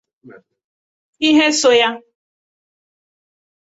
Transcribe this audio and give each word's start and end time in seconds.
ihe 1.29 1.47
so 1.59 1.69
ya 1.81 1.89